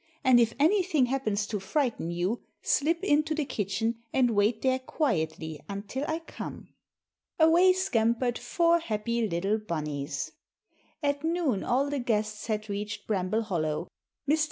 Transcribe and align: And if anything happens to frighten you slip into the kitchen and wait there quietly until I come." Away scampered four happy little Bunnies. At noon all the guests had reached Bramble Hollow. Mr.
And 0.23 0.39
if 0.39 0.55
anything 0.57 1.05
happens 1.05 1.45
to 1.45 1.59
frighten 1.59 2.09
you 2.09 2.41
slip 2.63 3.03
into 3.03 3.35
the 3.35 3.45
kitchen 3.45 3.99
and 4.11 4.31
wait 4.31 4.63
there 4.63 4.79
quietly 4.79 5.61
until 5.69 6.05
I 6.07 6.17
come." 6.25 6.69
Away 7.39 7.71
scampered 7.73 8.39
four 8.39 8.79
happy 8.79 9.27
little 9.27 9.59
Bunnies. 9.59 10.31
At 11.03 11.23
noon 11.23 11.63
all 11.63 11.87
the 11.91 11.99
guests 11.99 12.47
had 12.47 12.67
reached 12.67 13.05
Bramble 13.05 13.43
Hollow. 13.43 13.89
Mr. 14.27 14.39